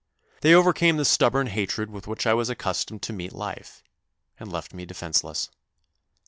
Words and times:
They 0.39 0.55
overcame 0.55 0.97
the 0.97 1.05
stubborn 1.05 1.45
hatred 1.45 1.91
with 1.91 2.07
which 2.07 2.25
I 2.25 2.33
was 2.33 2.49
accustomed 2.49 3.03
to 3.03 3.13
meet 3.13 3.33
life, 3.33 3.83
and 4.39 4.51
left 4.51 4.73
me 4.73 4.83
defenceless. 4.83 5.51